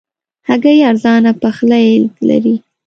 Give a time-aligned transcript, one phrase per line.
[0.47, 1.87] هګۍ ارزانه پخلی
[2.27, 2.55] لري.